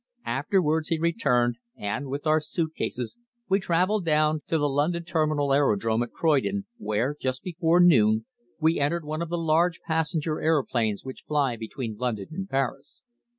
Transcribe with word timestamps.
Afterwards 0.25 0.87
he 0.89 0.97
returned, 0.97 1.57
and 1.77 2.07
with 2.07 2.25
our 2.25 2.39
suit 2.39 2.73
cases 2.73 3.19
we 3.47 3.59
travelled 3.59 4.03
down 4.03 4.41
to 4.47 4.57
the 4.57 4.67
London 4.67 5.03
Terminal 5.03 5.53
Aerodrome 5.53 6.01
at 6.01 6.11
Croydon, 6.11 6.65
where, 6.77 7.15
just 7.21 7.43
before 7.43 7.79
noon, 7.79 8.25
we 8.59 8.79
entered 8.79 9.05
one 9.05 9.21
of 9.21 9.29
the 9.29 9.37
large 9.37 9.79
passenger 9.81 10.41
aeroplanes 10.41 11.05
which 11.05 11.25
fly 11.27 11.55
between 11.55 11.97
London 11.97 12.29
and 12.31 12.49
Paris. 12.49 13.03